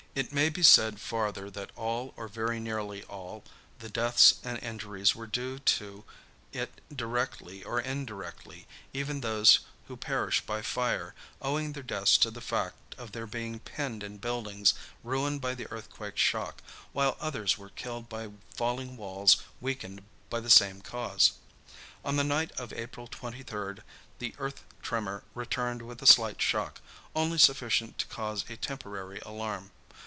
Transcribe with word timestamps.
It 0.13 0.33
may 0.33 0.49
be 0.49 0.61
said 0.61 0.99
farther 0.99 1.49
that 1.51 1.71
all, 1.77 2.13
or 2.17 2.27
very 2.27 2.59
nearly 2.59 3.01
all, 3.05 3.45
the 3.79 3.87
deaths 3.87 4.41
and 4.43 4.61
injuries 4.61 5.15
were 5.15 5.25
due 5.25 5.57
to 5.59 6.03
it 6.51 6.81
directly 6.93 7.63
or 7.63 7.79
indirectly, 7.79 8.67
even 8.91 9.21
those 9.21 9.59
who 9.87 9.95
perished 9.95 10.45
by 10.45 10.63
fire 10.63 11.15
owing 11.41 11.71
their 11.71 11.81
deaths 11.81 12.17
to 12.17 12.29
the 12.29 12.41
fact 12.41 12.93
of 12.97 13.13
their 13.13 13.25
being 13.25 13.59
pinned 13.61 14.03
in 14.03 14.17
buildings 14.17 14.73
ruined 15.01 15.39
by 15.39 15.53
the 15.55 15.71
earthquake 15.71 16.17
shock, 16.17 16.61
while 16.91 17.15
others 17.21 17.57
were 17.57 17.69
killed 17.69 18.09
by 18.09 18.31
falling 18.53 18.97
walls 18.97 19.37
weakened 19.61 20.03
by 20.29 20.41
the 20.41 20.49
same 20.49 20.81
cause. 20.81 21.33
On 22.03 22.17
the 22.17 22.25
night 22.25 22.51
of 22.59 22.73
April 22.73 23.07
23d 23.07 23.79
the 24.19 24.35
earth 24.39 24.61
tremor 24.81 25.23
returned 25.33 25.81
with 25.81 26.01
a 26.01 26.05
slight 26.05 26.41
shock, 26.41 26.81
only 27.15 27.37
sufficient 27.37 27.97
to 27.99 28.05
cause 28.07 28.43
a 28.49 28.57
temporary 28.57 29.19
alarm. 29.25 29.71